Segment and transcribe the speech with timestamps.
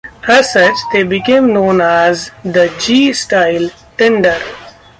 [0.27, 3.69] As such, they became known as the 'G' style
[3.99, 4.39] tender.